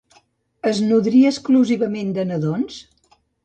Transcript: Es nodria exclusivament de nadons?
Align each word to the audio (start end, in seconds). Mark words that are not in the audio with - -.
Es 0.71 0.79
nodria 0.93 1.33
exclusivament 1.33 2.17
de 2.19 2.27
nadons? 2.33 2.83